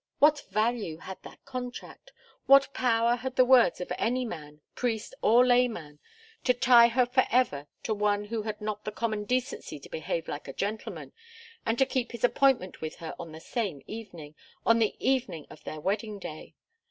What 0.17 0.45
value 0.49 0.97
had 0.97 1.21
that 1.21 1.45
contract? 1.45 2.11
What 2.47 2.73
power 2.73 3.17
had 3.17 3.35
the 3.35 3.45
words 3.45 3.79
of 3.79 3.93
any 3.99 4.25
man, 4.25 4.61
priest 4.73 5.13
or 5.21 5.45
layman, 5.45 5.99
to 6.43 6.55
tie 6.55 6.87
her 6.87 7.05
forever 7.05 7.67
to 7.83 7.93
one 7.93 8.25
who 8.25 8.41
had 8.41 8.59
not 8.61 8.83
the 8.83 8.91
common 8.91 9.25
decency 9.25 9.79
to 9.79 9.89
behave 9.89 10.27
like 10.27 10.47
a 10.47 10.53
gentleman, 10.53 11.11
and 11.67 11.77
to 11.77 11.85
keep 11.85 12.13
his 12.13 12.23
appointment 12.23 12.81
with 12.81 12.95
her 12.95 13.13
on 13.19 13.31
the 13.31 13.39
same 13.39 13.83
evening 13.85 14.33
on 14.65 14.79
the 14.79 14.95
evening 14.97 15.45
of 15.51 15.63
their 15.65 15.79
wedding 15.79 16.17
day? 16.17 16.55